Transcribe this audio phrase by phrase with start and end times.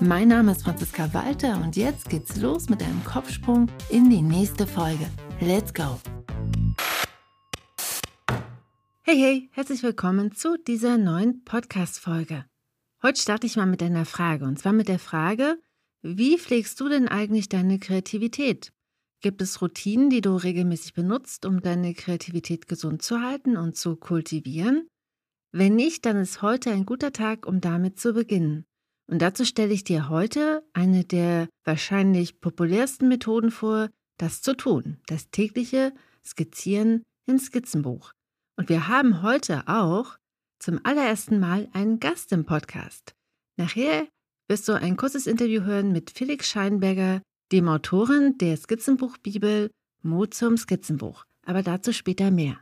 [0.00, 4.66] Mein Name ist Franziska Walter und jetzt geht's los mit einem Kopfsprung in die nächste
[4.66, 5.06] Folge.
[5.40, 6.00] Let's go!
[9.02, 12.44] Hey, hey, herzlich willkommen zu dieser neuen Podcast-Folge.
[13.02, 15.58] Heute starte ich mal mit einer Frage und zwar mit der Frage,
[16.02, 18.72] wie pflegst du denn eigentlich deine Kreativität?
[19.20, 23.96] Gibt es Routinen, die du regelmäßig benutzt, um deine Kreativität gesund zu halten und zu
[23.96, 24.88] kultivieren?
[25.52, 28.66] Wenn nicht, dann ist heute ein guter Tag, um damit zu beginnen.
[29.06, 34.98] Und dazu stelle ich dir heute eine der wahrscheinlich populärsten Methoden vor, das zu tun,
[35.06, 35.92] das tägliche
[36.24, 38.12] Skizzieren im Skizzenbuch.
[38.56, 40.16] Und wir haben heute auch
[40.58, 43.14] zum allerersten Mal einen Gast im Podcast.
[43.56, 44.08] Nachher
[44.48, 49.70] wirst du ein kurzes Interview hören mit Felix Scheinberger, dem Autorin der Skizzenbuchbibel
[50.02, 51.24] Mut zum Skizzenbuch.
[51.46, 52.58] Aber dazu später mehr.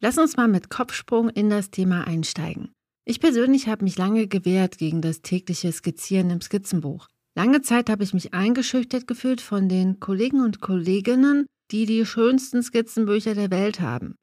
[0.00, 2.73] Lass uns mal mit Kopfsprung in das Thema einsteigen.
[3.04, 7.08] Ich persönlich habe mich lange gewehrt gegen das tägliche Skizzieren im Skizzenbuch.
[7.34, 12.62] Lange Zeit habe ich mich eingeschüchtert gefühlt von den Kollegen und Kolleginnen, die die schönsten
[12.62, 14.14] Skizzenbücher der Welt haben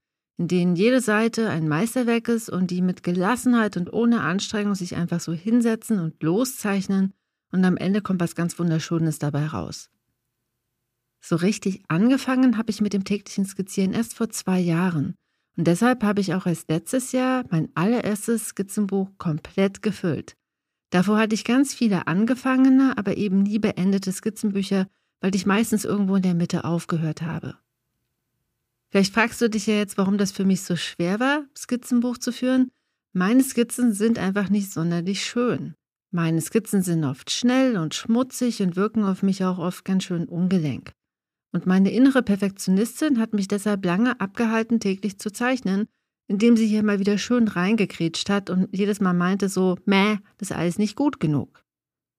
[0.41, 4.95] in denen jede Seite ein Meisterwerk ist und die mit Gelassenheit und ohne Anstrengung sich
[4.95, 7.13] einfach so hinsetzen und loszeichnen
[7.51, 9.91] und am Ende kommt was ganz Wunderschönes dabei raus.
[11.19, 15.13] So richtig angefangen habe ich mit dem täglichen Skizzieren erst vor zwei Jahren.
[15.61, 20.35] Und deshalb habe ich auch erst letztes Jahr mein allererstes Skizzenbuch komplett gefüllt.
[20.89, 24.87] Davor hatte ich ganz viele angefangene, aber eben nie beendete Skizzenbücher,
[25.19, 27.59] weil ich meistens irgendwo in der Mitte aufgehört habe.
[28.89, 32.31] Vielleicht fragst du dich ja jetzt, warum das für mich so schwer war, Skizzenbuch zu
[32.31, 32.71] führen.
[33.13, 35.75] Meine Skizzen sind einfach nicht sonderlich schön.
[36.09, 40.27] Meine Skizzen sind oft schnell und schmutzig und wirken auf mich auch oft ganz schön
[40.27, 40.94] ungelenk.
[41.51, 45.88] Und meine innere Perfektionistin hat mich deshalb lange abgehalten, täglich zu zeichnen,
[46.28, 50.51] indem sie hier mal wieder schön reingekretscht hat und jedes Mal meinte so, meh, das
[50.51, 51.63] ist alles nicht gut genug.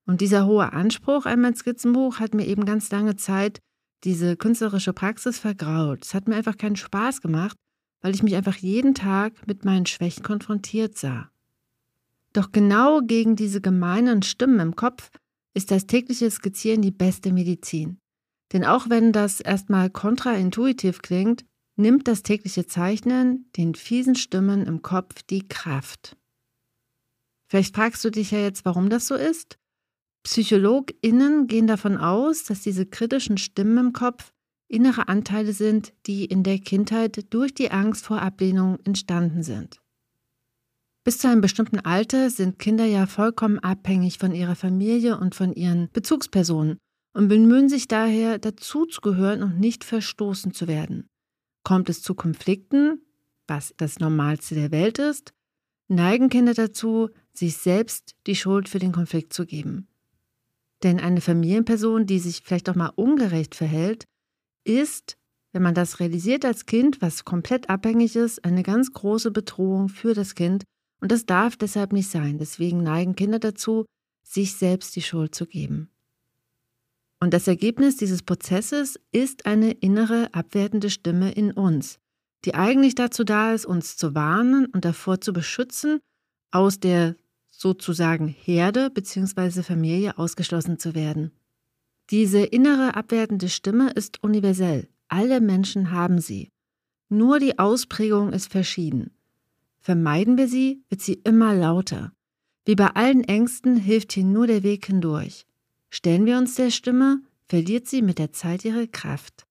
[0.07, 3.61] Und dieser hohe Anspruch an mein Skizzenbuch hat mir eben ganz lange Zeit
[4.05, 6.05] diese künstlerische Praxis vergraut.
[6.05, 7.57] Es hat mir einfach keinen Spaß gemacht,
[8.03, 11.31] weil ich mich einfach jeden Tag mit meinen Schwächen konfrontiert sah.
[12.33, 15.11] Doch genau gegen diese gemeinen Stimmen im Kopf
[15.55, 17.99] ist das tägliche Skizzieren die beste Medizin.
[18.53, 21.45] Denn auch wenn das erstmal kontraintuitiv klingt,
[21.77, 26.17] nimmt das tägliche Zeichnen den fiesen Stimmen im Kopf die Kraft.
[27.49, 29.59] Vielleicht fragst du dich ja jetzt, warum das so ist?
[30.25, 34.33] PsychologInnen gehen davon aus, dass diese kritischen Stimmen im Kopf
[34.69, 39.81] innere Anteile sind, die in der Kindheit durch die Angst vor Ablehnung entstanden sind.
[41.05, 45.53] Bis zu einem bestimmten Alter sind Kinder ja vollkommen abhängig von ihrer Familie und von
[45.53, 46.79] ihren Bezugspersonen
[47.13, 51.09] und bemühen sich daher, dazuzugehören und nicht verstoßen zu werden.
[51.65, 53.03] Kommt es zu Konflikten,
[53.47, 55.33] was das Normalste der Welt ist,
[55.89, 59.89] neigen Kinder dazu, sich selbst die Schuld für den Konflikt zu geben.
[60.83, 64.05] Denn eine Familienperson, die sich vielleicht auch mal ungerecht verhält,
[64.65, 65.17] ist,
[65.53, 70.15] wenn man das realisiert als Kind, was komplett abhängig ist, eine ganz große Bedrohung für
[70.15, 70.65] das Kind.
[71.01, 72.39] Und das darf deshalb nicht sein.
[72.39, 73.85] Deswegen neigen Kinder dazu,
[74.23, 75.92] sich selbst die Schuld zu geben.
[77.23, 82.01] Und das Ergebnis dieses Prozesses ist eine innere abwertende Stimme in uns,
[82.45, 86.01] die eigentlich dazu da ist, uns zu warnen und davor zu beschützen,
[86.51, 87.15] aus der
[87.49, 89.63] sozusagen Herde bzw.
[89.63, 91.31] Familie ausgeschlossen zu werden.
[92.11, 94.89] Diese innere abwertende Stimme ist universell.
[95.07, 96.49] Alle Menschen haben sie.
[97.09, 99.13] Nur die Ausprägung ist verschieden.
[99.79, 102.13] Vermeiden wir sie, wird sie immer lauter.
[102.65, 105.47] Wie bei allen Ängsten hilft hier nur der Weg hindurch.
[105.95, 109.47] Stellen wir uns der Stimme, verliert sie mit der Zeit ihre Kraft.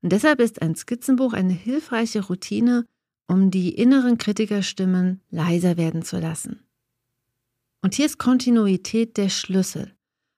[0.00, 2.86] Und deshalb ist ein Skizzenbuch eine hilfreiche Routine,
[3.28, 6.66] um die inneren Kritikerstimmen leiser werden zu lassen.
[7.82, 9.94] Und hier ist Kontinuität der Schlüssel.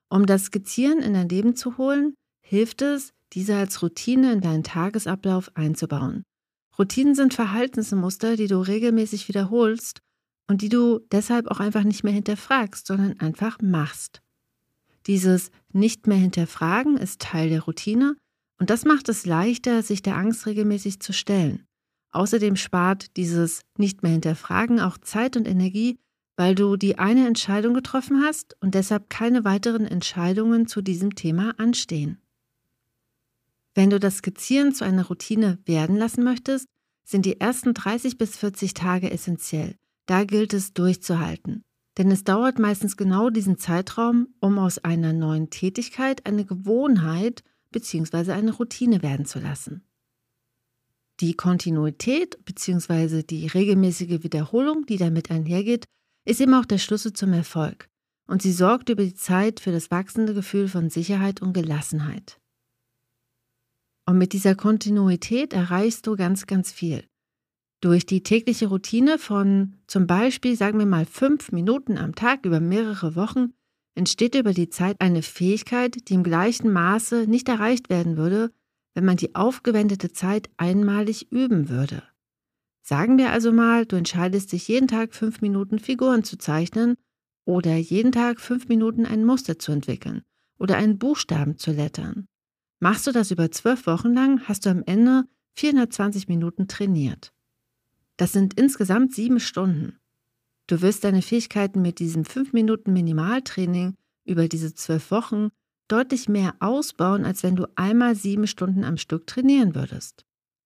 [0.09, 4.63] Um das Skizzieren in dein Leben zu holen, hilft es, diese als Routine in deinen
[4.63, 6.23] Tagesablauf einzubauen.
[6.77, 10.01] Routinen sind Verhaltensmuster, die du regelmäßig wiederholst
[10.47, 14.21] und die du deshalb auch einfach nicht mehr hinterfragst, sondern einfach machst.
[15.07, 18.15] Dieses nicht mehr hinterfragen ist Teil der Routine
[18.59, 21.65] und das macht es leichter, sich der Angst regelmäßig zu stellen.
[22.11, 25.99] Außerdem spart dieses nicht mehr hinterfragen auch Zeit und Energie,
[26.37, 31.53] weil du die eine Entscheidung getroffen hast und deshalb keine weiteren Entscheidungen zu diesem Thema
[31.57, 32.21] anstehen.
[33.73, 36.69] Wenn du das Skizzieren zu einer Routine werden lassen möchtest,
[37.03, 39.75] sind die ersten 30 bis 40 Tage essentiell.
[40.05, 41.64] Da gilt es durchzuhalten.
[41.97, 48.33] Denn es dauert meistens genau diesen Zeitraum, um aus einer neuen Tätigkeit eine Gewohnheit bzw.
[48.33, 49.83] eine Routine werden zu lassen.
[51.21, 53.23] Die Kontinuität bzw.
[53.23, 55.85] die regelmäßige Wiederholung, die damit einhergeht,
[56.25, 57.87] ist eben auch der Schlüssel zum Erfolg.
[58.27, 62.39] Und sie sorgt über die Zeit für das wachsende Gefühl von Sicherheit und Gelassenheit.
[64.05, 67.07] Und mit dieser Kontinuität erreichst du ganz, ganz viel.
[67.85, 72.59] Durch die tägliche Routine von zum Beispiel, sagen wir mal, fünf Minuten am Tag über
[72.59, 73.53] mehrere Wochen
[73.93, 78.51] entsteht über die Zeit eine Fähigkeit, die im gleichen Maße nicht erreicht werden würde,
[78.95, 82.01] wenn man die aufgewendete Zeit einmalig üben würde.
[82.81, 86.95] Sagen wir also mal, du entscheidest dich jeden Tag fünf Minuten Figuren zu zeichnen
[87.45, 90.23] oder jeden Tag fünf Minuten ein Muster zu entwickeln
[90.57, 92.25] oder einen Buchstaben zu lettern.
[92.79, 97.31] Machst du das über zwölf Wochen lang, hast du am Ende 420 Minuten trainiert.
[98.17, 99.99] Das sind insgesamt sieben Stunden.
[100.67, 103.95] Du wirst deine Fähigkeiten mit diesem fünf Minuten Minimaltraining
[104.25, 105.49] über diese zwölf Wochen
[105.87, 110.25] deutlich mehr ausbauen, als wenn du einmal sieben Stunden am Stück trainieren würdest.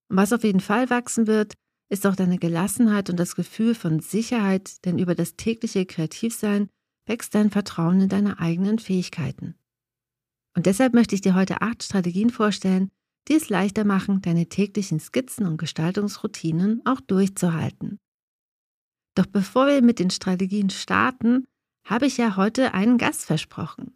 [0.10, 1.54] Und was auf jeden Fall wachsen wird,
[1.90, 6.70] ist auch deine Gelassenheit und das Gefühl von Sicherheit, denn über das tägliche Kreativsein
[7.06, 9.56] wächst dein Vertrauen in deine eigenen Fähigkeiten.
[10.56, 12.92] Und deshalb möchte ich dir heute acht Strategien vorstellen,
[13.30, 18.00] die es leichter machen, deine täglichen Skizzen und Gestaltungsroutinen auch durchzuhalten.
[19.16, 21.46] Doch bevor wir mit den Strategien starten,
[21.86, 23.96] habe ich ja heute einen Gast versprochen.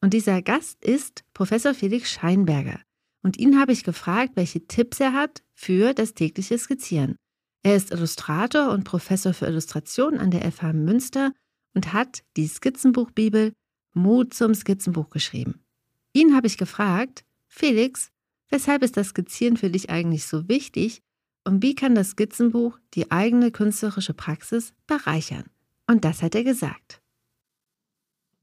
[0.00, 2.80] Und dieser Gast ist Professor Felix Scheinberger.
[3.22, 7.16] Und ihn habe ich gefragt, welche Tipps er hat für das tägliche Skizzieren.
[7.62, 11.32] Er ist Illustrator und Professor für Illustration an der FH Münster
[11.74, 13.54] und hat die Skizzenbuchbibel
[13.94, 15.64] Mut zum Skizzenbuch geschrieben.
[16.12, 18.10] Ihn habe ich gefragt, Felix,
[18.50, 21.02] weshalb ist das Skizzieren für dich eigentlich so wichtig
[21.44, 25.44] und wie kann das Skizzenbuch die eigene künstlerische Praxis bereichern?
[25.86, 27.02] Und das hat er gesagt.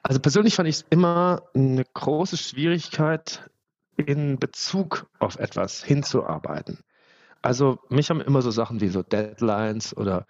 [0.03, 3.49] Also persönlich fand ich es immer eine große Schwierigkeit,
[3.97, 6.79] in Bezug auf etwas hinzuarbeiten.
[7.41, 10.25] Also mich haben immer so Sachen wie so Deadlines oder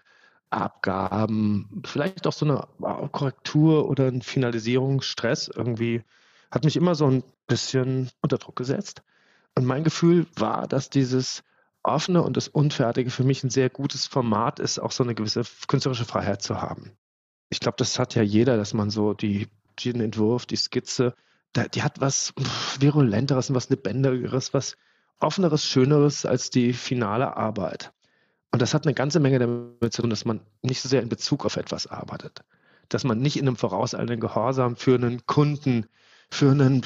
[0.49, 6.03] Abgaben, vielleicht auch so eine Korrektur oder ein Finalisierungsstress irgendwie,
[6.51, 9.03] hat mich immer so ein bisschen unter Druck gesetzt.
[9.55, 11.43] Und mein Gefühl war, dass dieses
[11.83, 15.43] offene und das Unfertige für mich ein sehr gutes Format ist, auch so eine gewisse
[15.67, 16.91] künstlerische Freiheit zu haben.
[17.49, 19.47] Ich glaube, das hat ja jeder, dass man so die
[19.83, 21.15] den Entwurf, die Skizze,
[21.73, 22.33] die hat was
[22.79, 24.77] Virulenteres, was Lebendigeres, was
[25.19, 27.91] Offeneres, Schöneres als die finale Arbeit.
[28.51, 31.09] Und das hat eine ganze Menge damit zu tun, dass man nicht so sehr in
[31.09, 32.41] Bezug auf etwas arbeitet.
[32.89, 35.85] Dass man nicht in einem vorauseilenden Gehorsam für einen Kunden,
[36.29, 36.83] für einen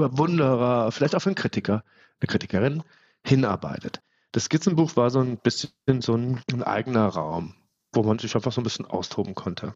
[0.00, 1.84] Bewunderer, vielleicht auch für einen Kritiker,
[2.20, 2.82] eine Kritikerin
[3.24, 4.00] hinarbeitet.
[4.32, 7.54] Das Skizzenbuch war so ein bisschen so ein, ein eigener Raum,
[7.92, 9.74] wo man sich einfach so ein bisschen austoben konnte.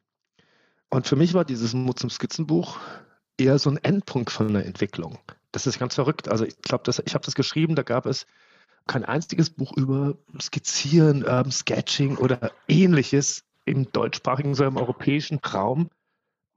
[0.91, 2.79] Und für mich war dieses Mut zum Skizzenbuch
[3.37, 5.19] eher so ein Endpunkt von einer Entwicklung.
[5.53, 6.29] Das ist ganz verrückt.
[6.29, 8.26] Also ich glaube, ich habe das geschrieben, da gab es
[8.87, 15.91] kein einziges Buch über Skizzieren, Urban Sketching oder ähnliches im deutschsprachigen, so im europäischen Raum.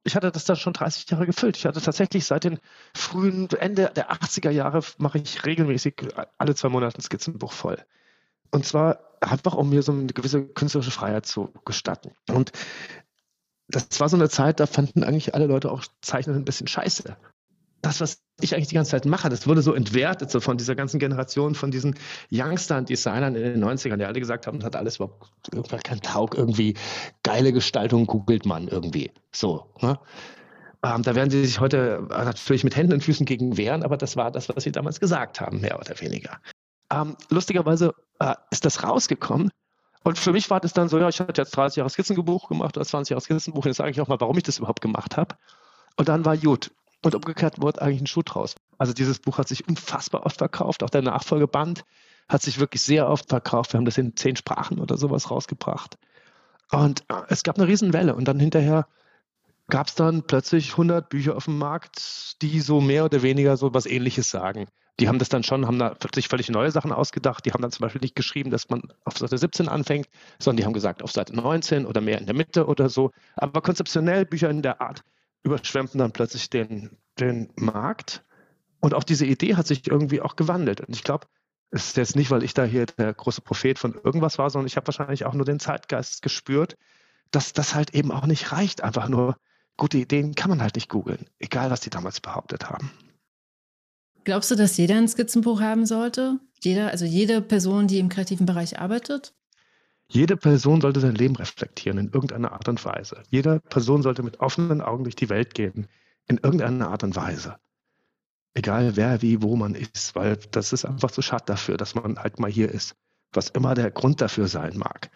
[0.03, 1.57] Ich hatte das dann schon 30 Jahre gefüllt.
[1.57, 2.59] Ich hatte tatsächlich seit den
[2.95, 6.07] frühen, Ende der 80er Jahre mache ich regelmäßig
[6.37, 7.77] alle zwei Monate ein Skizzenbuch voll.
[8.49, 12.11] Und zwar einfach, um mir so eine gewisse künstlerische Freiheit zu gestatten.
[12.27, 12.51] Und
[13.67, 17.15] das war so eine Zeit, da fanden eigentlich alle Leute auch Zeichnen ein bisschen scheiße.
[17.81, 20.75] Das, was ich eigentlich die ganze Zeit mache, das wurde so entwertet so von dieser
[20.75, 21.95] ganzen Generation, von diesen
[22.31, 26.35] Youngstern, Designern in den 90ern, die alle gesagt haben, das hat alles überhaupt kein Taug,
[26.35, 26.75] irgendwie
[27.23, 29.11] geile Gestaltung googelt man irgendwie.
[29.31, 29.65] So.
[29.81, 29.99] Ne?
[30.83, 34.15] Ähm, da werden sie sich heute natürlich mit Händen und Füßen gegen wehren, aber das
[34.15, 36.39] war das, was sie damals gesagt haben, mehr oder weniger.
[36.91, 39.51] Ähm, lustigerweise äh, ist das rausgekommen
[40.03, 42.75] und für mich war das dann so, ja, ich hatte jetzt 30 Jahre Skizzenbuch gemacht
[42.75, 45.35] oder 20 Jahre Skizzenbuch, jetzt sage ich auch mal, warum ich das überhaupt gemacht habe.
[45.97, 46.71] Und dann war gut.
[47.03, 48.55] Und umgekehrt wurde eigentlich ein Schuh draus.
[48.77, 50.83] Also dieses Buch hat sich unfassbar oft verkauft.
[50.83, 51.83] Auch der Nachfolgeband
[52.29, 53.73] hat sich wirklich sehr oft verkauft.
[53.73, 55.97] Wir haben das in zehn Sprachen oder sowas rausgebracht.
[56.71, 58.15] Und äh, es gab eine Riesenwelle.
[58.15, 58.87] Und dann hinterher
[59.67, 63.73] gab es dann plötzlich 100 Bücher auf dem Markt, die so mehr oder weniger so
[63.73, 64.67] was Ähnliches sagen.
[64.99, 67.45] Die haben das dann schon, haben da sich völlig neue Sachen ausgedacht.
[67.45, 70.65] Die haben dann zum Beispiel nicht geschrieben, dass man auf Seite 17 anfängt, sondern die
[70.65, 73.11] haben gesagt, auf Seite 19 oder mehr in der Mitte oder so.
[73.35, 75.03] Aber konzeptionell Bücher in der Art
[75.43, 78.23] überschwemmten dann plötzlich den, den Markt.
[78.79, 80.81] Und auch diese Idee hat sich irgendwie auch gewandelt.
[80.81, 81.27] Und ich glaube,
[81.71, 84.67] es ist jetzt nicht, weil ich da hier der große Prophet von irgendwas war, sondern
[84.67, 86.75] ich habe wahrscheinlich auch nur den Zeitgeist gespürt,
[87.31, 89.37] dass das halt eben auch nicht reicht, einfach nur
[89.77, 92.91] gute Ideen kann man halt nicht googeln, egal was die damals behauptet haben.
[94.23, 96.39] Glaubst du, dass jeder ein Skizzenbuch haben sollte?
[96.59, 99.33] Jeder, also jede Person, die im kreativen Bereich arbeitet?
[100.13, 103.23] Jede Person sollte sein Leben reflektieren in irgendeiner Art und Weise.
[103.29, 105.87] Jede Person sollte mit offenen Augen durch die Welt gehen,
[106.27, 107.55] in irgendeiner Art und Weise.
[108.53, 112.19] Egal wer, wie, wo man ist, weil das ist einfach zu schade dafür, dass man
[112.19, 112.97] halt mal hier ist.
[113.31, 115.09] Was immer der Grund dafür sein mag.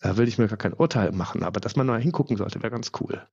[0.00, 2.72] Da will ich mir gar kein Urteil machen, aber dass man mal hingucken sollte, wäre
[2.72, 3.24] ganz cool.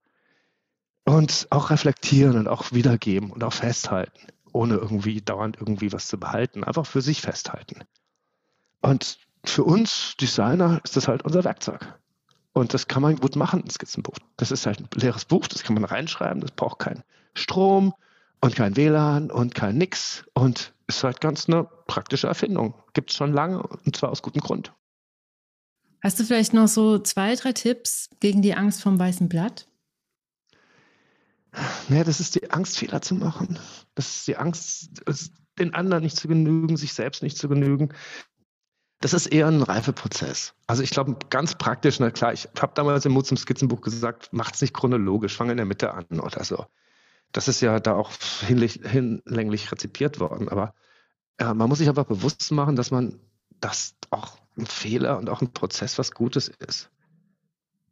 [1.04, 6.20] Und auch reflektieren und auch wiedergeben und auch festhalten, ohne irgendwie dauernd irgendwie was zu
[6.20, 6.64] behalten.
[6.64, 7.86] Einfach für sich festhalten.
[8.84, 12.00] Und für uns Designer ist das halt unser Werkzeug.
[12.54, 14.16] Und das kann man gut machen, ein Skizzenbuch.
[14.38, 17.94] Das ist halt ein leeres Buch, das kann man reinschreiben, das braucht keinen Strom
[18.42, 22.74] und kein WLAN und kein Nix und ist halt ganz eine praktische Erfindung.
[22.94, 24.74] Gibt es schon lange und zwar aus gutem Grund.
[26.04, 29.68] Hast du vielleicht noch so zwei, drei Tipps gegen die Angst vom weißen Blatt?
[31.90, 33.60] Naja, das ist die Angst, Fehler zu machen.
[33.94, 35.04] Das ist die Angst,
[35.60, 37.94] den anderen nicht zu genügen, sich selbst nicht zu genügen.
[39.02, 40.54] Das ist eher ein Reifeprozess.
[40.68, 44.32] Also ich glaube, ganz praktisch, na klar, ich habe damals im Mut zum Skizzenbuch gesagt,
[44.32, 46.68] macht es nicht chronologisch, fange in der Mitte an oder so.
[47.32, 50.50] Das ist ja da auch hinlänglich rezipiert worden.
[50.50, 50.76] Aber
[51.38, 53.20] äh, man muss sich einfach bewusst machen, dass man
[53.60, 56.92] das auch ein Fehler und auch ein Prozess was Gutes ist.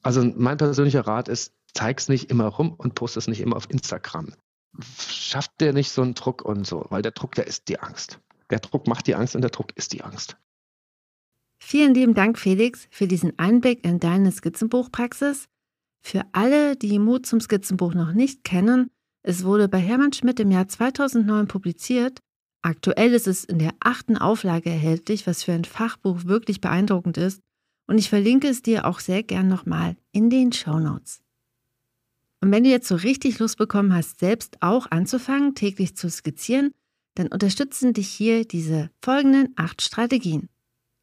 [0.03, 3.69] Also mein persönlicher Rat ist, zeig's nicht immer rum und poste es nicht immer auf
[3.69, 4.33] Instagram.
[5.07, 8.19] Schafft dir nicht so einen Druck und so, weil der Druck, der ist die Angst.
[8.51, 10.37] Der Druck macht die Angst und der Druck ist die Angst.
[11.59, 15.47] Vielen lieben Dank, Felix, für diesen Einblick in deine Skizzenbuchpraxis.
[16.01, 18.89] Für alle, die Mut zum Skizzenbuch noch nicht kennen,
[19.21, 22.19] es wurde bei Hermann Schmidt im Jahr 2009 publiziert.
[22.61, 27.41] Aktuell ist es in der achten Auflage erhältlich, was für ein Fachbuch wirklich beeindruckend ist.
[27.87, 31.21] Und ich verlinke es dir auch sehr gern nochmal in den Show Notes.
[32.41, 36.71] Und wenn du jetzt so richtig Lust bekommen hast, selbst auch anzufangen, täglich zu skizzieren,
[37.15, 40.47] dann unterstützen dich hier diese folgenden acht Strategien.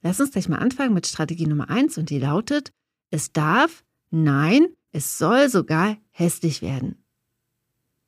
[0.02, 2.70] Lass uns gleich mal anfangen mit Strategie Nummer eins und die lautet,
[3.10, 7.04] es darf, nein, es soll sogar hässlich werden.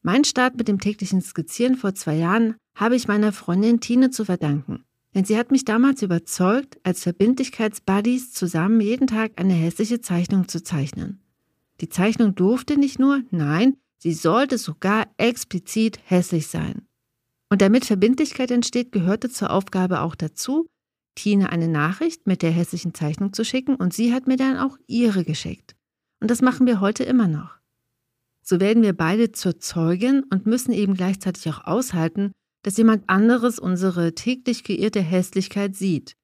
[0.02, 4.24] Mein Start mit dem täglichen Skizzieren vor zwei Jahren habe ich meiner Freundin Tine zu
[4.24, 4.84] verdanken.
[5.14, 10.62] Denn sie hat mich damals überzeugt, als Verbindlichkeitsbuddies zusammen jeden Tag eine hässliche Zeichnung zu
[10.62, 11.20] zeichnen.
[11.80, 16.86] Die Zeichnung durfte nicht nur, nein, sie sollte sogar explizit hässlich sein.
[17.50, 20.68] Und damit Verbindlichkeit entsteht, gehörte zur Aufgabe auch dazu,
[21.18, 24.78] Tine eine Nachricht mit der hässlichen Zeichnung zu schicken und sie hat mir dann auch
[24.86, 25.74] ihre geschickt.
[26.20, 27.58] Und das machen wir heute immer noch.
[28.40, 32.30] So werden wir beide zur Zeugin und müssen eben gleichzeitig auch aushalten,
[32.62, 36.14] dass jemand anderes unsere täglich geirrte Hässlichkeit sieht.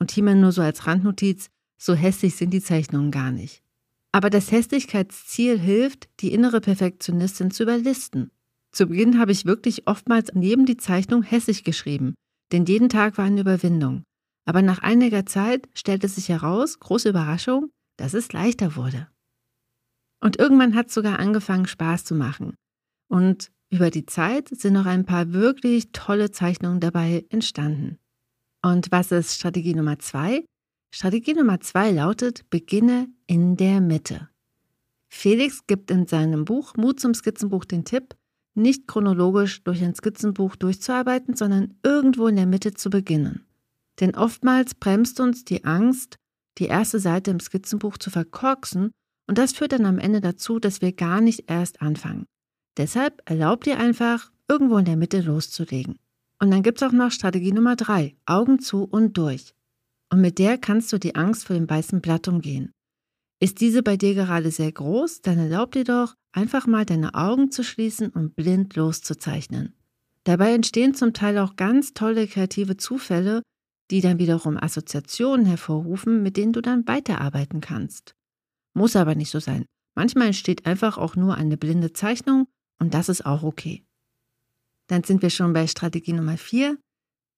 [0.00, 3.62] Und hier mal nur so als Randnotiz, so hässlich sind die Zeichnungen gar nicht.
[4.10, 8.32] Aber das Hässlichkeitsziel hilft, die innere Perfektionistin zu überlisten.
[8.72, 12.14] Zu Beginn habe ich wirklich oftmals neben die Zeichnung hässlich geschrieben,
[12.50, 14.02] denn jeden Tag war eine Überwindung.
[14.44, 19.08] Aber nach einiger Zeit stellte sich heraus, große Überraschung, dass es leichter wurde.
[20.20, 22.54] Und irgendwann hat es sogar angefangen, Spaß zu machen.
[23.08, 27.98] Und über die Zeit sind noch ein paar wirklich tolle Zeichnungen dabei entstanden.
[28.62, 30.44] Und was ist Strategie Nummer zwei?
[30.92, 34.28] Strategie Nummer zwei lautet, beginne in der Mitte.
[35.08, 38.16] Felix gibt in seinem Buch Mut zum Skizzenbuch den Tipp,
[38.54, 43.44] nicht chronologisch durch ein Skizzenbuch durchzuarbeiten, sondern irgendwo in der Mitte zu beginnen.
[43.98, 46.16] Denn oftmals bremst uns die Angst,
[46.58, 48.92] die erste Seite im Skizzenbuch zu verkorksen,
[49.26, 52.26] und das führt dann am Ende dazu, dass wir gar nicht erst anfangen.
[52.76, 55.98] Deshalb erlaubt dir einfach, irgendwo in der Mitte loszulegen.
[56.40, 59.54] Und dann gibt es auch noch Strategie Nummer drei: Augen zu und durch.
[60.12, 62.72] Und mit der kannst du die Angst vor dem weißen Blatt umgehen.
[63.38, 67.50] Ist diese bei dir gerade sehr groß, dann erlaub dir doch, einfach mal deine Augen
[67.50, 69.74] zu schließen und blind loszuzeichnen.
[70.24, 73.42] Dabei entstehen zum Teil auch ganz tolle kreative Zufälle,
[73.90, 78.14] die dann wiederum Assoziationen hervorrufen, mit denen du dann weiterarbeiten kannst.
[78.74, 79.64] Muss aber nicht so sein.
[79.94, 82.46] Manchmal entsteht einfach auch nur eine blinde Zeichnung
[82.78, 83.84] und das ist auch okay.
[84.86, 86.78] Dann sind wir schon bei Strategie Nummer 4.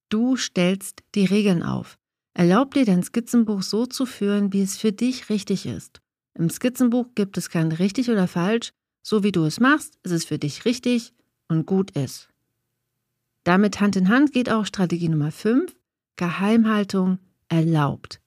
[0.09, 1.99] Du stellst die Regeln auf.
[2.35, 6.01] Erlaub dir dein Skizzenbuch so zu führen, wie es für dich richtig ist.
[6.35, 8.71] Im Skizzenbuch gibt es kein richtig oder falsch.
[9.03, 11.13] So wie du es machst, ist es für dich richtig
[11.49, 12.29] und gut ist.
[13.45, 15.75] Damit Hand in Hand geht auch Strategie Nummer 5.
[16.17, 18.21] Geheimhaltung erlaubt.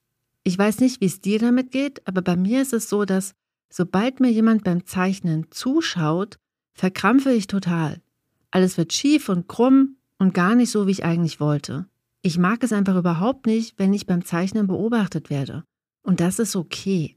[0.44, 3.34] Ich weiß nicht, wie es dir damit geht, aber bei mir ist es so, dass
[3.68, 6.38] sobald mir jemand beim Zeichnen zuschaut,
[6.72, 8.00] verkrampfe ich total.
[8.50, 11.86] Alles wird schief und krumm und gar nicht so, wie ich eigentlich wollte.
[12.22, 15.64] Ich mag es einfach überhaupt nicht, wenn ich beim Zeichnen beobachtet werde.
[16.02, 17.16] Und das ist okay.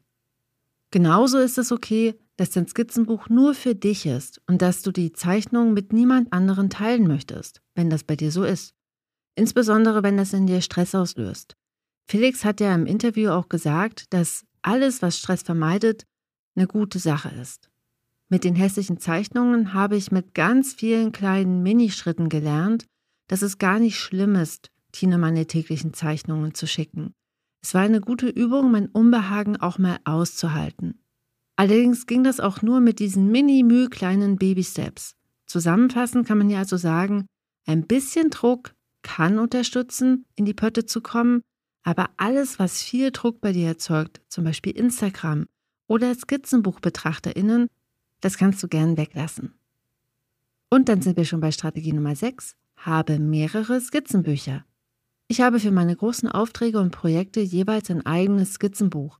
[0.91, 5.11] Genauso ist es okay, dass dein Skizzenbuch nur für dich ist und dass du die
[5.11, 8.73] Zeichnung mit niemand anderen teilen möchtest, wenn das bei dir so ist.
[9.39, 11.55] Insbesondere wenn das in dir Stress auslöst.
[12.09, 16.03] Felix hat ja im Interview auch gesagt, dass alles, was Stress vermeidet,
[16.57, 17.69] eine gute Sache ist.
[18.27, 22.85] Mit den hässlichen Zeichnungen habe ich mit ganz vielen kleinen Minischritten gelernt,
[23.29, 27.13] dass es gar nicht schlimm ist, Tine meine täglichen Zeichnungen zu schicken.
[27.61, 30.99] Es war eine gute Übung, mein Unbehagen auch mal auszuhalten.
[31.55, 35.15] Allerdings ging das auch nur mit diesen mini-müh kleinen Baby-Steps.
[35.45, 37.25] Zusammenfassend kann man ja also sagen,
[37.65, 41.41] ein bisschen Druck kann unterstützen, in die Pötte zu kommen,
[41.83, 45.47] aber alles, was viel Druck bei dir erzeugt, zum Beispiel Instagram
[45.87, 47.69] oder Skizzenbuchbetrachterinnen,
[48.21, 49.53] das kannst du gern weglassen.
[50.69, 52.55] Und dann sind wir schon bei Strategie Nummer 6.
[52.77, 54.65] Habe mehrere Skizzenbücher.
[55.27, 59.19] Ich habe für meine großen Aufträge und Projekte jeweils ein eigenes Skizzenbuch.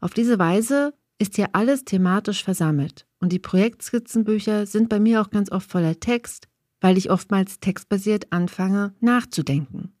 [0.00, 5.30] Auf diese Weise ist hier alles thematisch versammelt und die Projektskizzenbücher sind bei mir auch
[5.30, 6.48] ganz oft voller Text,
[6.84, 9.94] weil ich oftmals textbasiert anfange nachzudenken.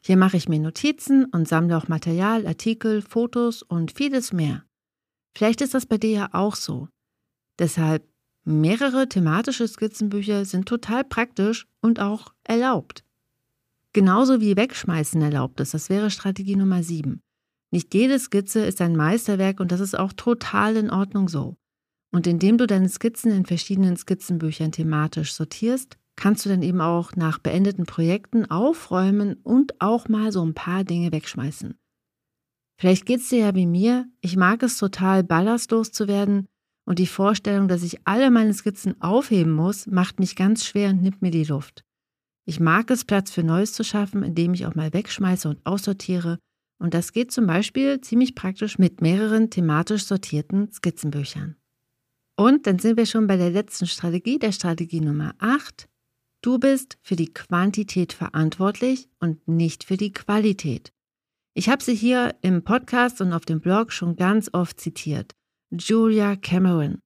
[0.00, 4.64] Hier mache ich mir Notizen und sammle auch Material, Artikel, Fotos und vieles mehr.
[5.36, 6.88] Vielleicht ist das bei dir ja auch so.
[7.58, 8.08] Deshalb
[8.44, 13.04] mehrere thematische Skizzenbücher sind total praktisch und auch erlaubt.
[13.92, 17.20] Genauso wie Wegschmeißen erlaubt ist, das wäre Strategie Nummer 7.
[17.70, 21.58] Nicht jede Skizze ist ein Meisterwerk und das ist auch total in Ordnung so.
[22.10, 27.14] Und indem du deine Skizzen in verschiedenen Skizzenbüchern thematisch sortierst, kannst du dann eben auch
[27.14, 31.78] nach beendeten Projekten aufräumen und auch mal so ein paar Dinge wegschmeißen.
[32.78, 36.46] Vielleicht geht es dir ja wie mir, ich mag es total ballastlos zu werden
[36.84, 41.02] und die Vorstellung, dass ich alle meine Skizzen aufheben muss, macht mich ganz schwer und
[41.02, 41.84] nimmt mir die Luft.
[42.44, 46.38] Ich mag es, Platz für Neues zu schaffen, indem ich auch mal wegschmeiße und aussortiere
[46.78, 51.56] und das geht zum Beispiel ziemlich praktisch mit mehreren thematisch sortierten Skizzenbüchern.
[52.36, 55.88] Und dann sind wir schon bei der letzten Strategie, der Strategie Nummer 8.
[56.42, 60.92] Du bist für die Quantität verantwortlich und nicht für die Qualität.
[61.54, 65.34] Ich habe sie hier im Podcast und auf dem Blog schon ganz oft zitiert.
[65.70, 67.00] Julia Cameron.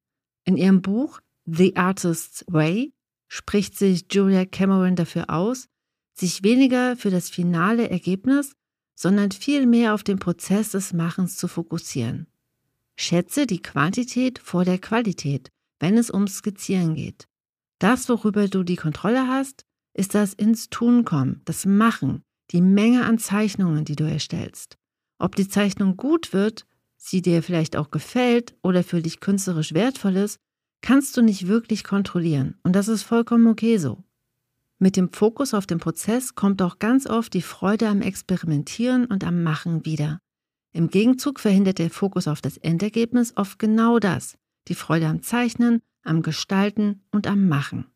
[0.45, 2.93] In ihrem Buch The Artist's Way
[3.29, 5.69] spricht sich Julia Cameron dafür aus,
[6.13, 8.55] sich weniger für das finale Ergebnis,
[8.95, 12.27] sondern vielmehr auf den Prozess des Machens zu fokussieren.
[12.97, 17.30] Schätze die Quantität vor der Qualität, wenn es ums Skizzieren geht.
[17.81, 19.65] Das, worüber du die Kontrolle hast,
[19.95, 24.77] ist das ins Tun kommen, das Machen, die Menge an Zeichnungen, die du erstellst.
[25.19, 26.67] Ob die Zeichnung gut wird,
[26.97, 30.39] sie dir vielleicht auch gefällt oder für dich künstlerisch wertvoll ist,
[30.83, 34.05] kannst du nicht wirklich kontrollieren und das ist vollkommen okay so.
[34.79, 39.25] Mit dem Fokus auf den Prozess kommt auch ganz oft die Freude am Experimentieren und
[39.25, 40.21] am Machen wieder.
[40.73, 44.37] Im Gegenzug verhindert der Fokus auf das Endergebnis oft genau das,
[44.69, 47.87] die Freude am Zeichnen, am Gestalten und am Machen.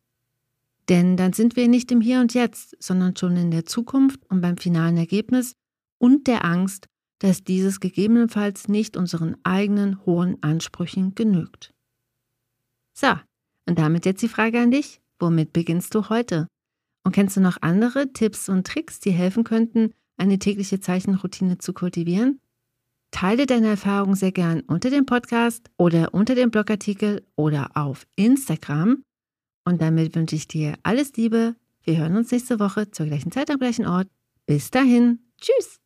[0.89, 4.41] Denn dann sind wir nicht im Hier und Jetzt, sondern schon in der Zukunft und
[4.41, 5.55] beim finalen Ergebnis
[5.97, 6.87] und der Angst,
[7.19, 11.73] dass dieses gegebenenfalls nicht unseren eigenen hohen Ansprüchen genügt.
[12.93, 13.07] So,
[13.65, 16.47] und damit jetzt die Frage an dich, womit beginnst du heute?
[17.03, 21.73] Und kennst du noch andere Tipps und Tricks, die helfen könnten, eine tägliche Zeichenroutine zu
[21.73, 22.39] kultivieren?
[23.15, 29.03] Teile deine Erfahrungen sehr gern unter dem Podcast oder unter dem Blogartikel oder auf Instagram.
[29.63, 31.55] Und damit wünsche ich dir alles Liebe.
[31.83, 34.09] Wir hören uns nächste Woche zur gleichen Zeit am gleichen Ort.
[34.45, 35.19] Bis dahin.
[35.39, 35.79] Tschüss.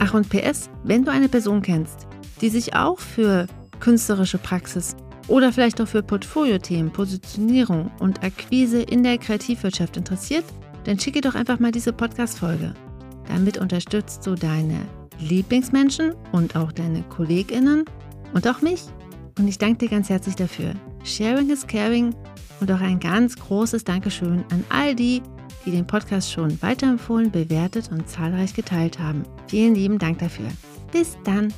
[0.00, 2.08] Ach und PS, wenn du eine Person kennst,
[2.40, 3.46] die sich auch für
[3.78, 4.96] künstlerische Praxis
[5.28, 10.44] oder vielleicht auch für Portfoliothemen, Positionierung und Akquise in der Kreativwirtschaft interessiert,
[10.84, 12.74] dann schicke doch einfach mal diese Podcast-Folge.
[13.28, 14.80] Damit unterstützt du deine
[15.18, 17.84] Lieblingsmenschen und auch deine KollegInnen
[18.34, 18.82] und auch mich.
[19.38, 20.74] Und ich danke dir ganz herzlich dafür.
[21.04, 22.14] Sharing is caring
[22.60, 25.22] und auch ein ganz großes Dankeschön an all die,
[25.64, 29.24] die den Podcast schon weiterempfohlen, bewertet und zahlreich geteilt haben.
[29.48, 30.48] Vielen lieben Dank dafür.
[30.92, 31.52] Bis dann!